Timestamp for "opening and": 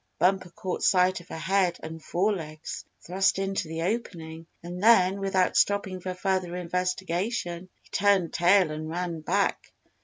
3.83-4.81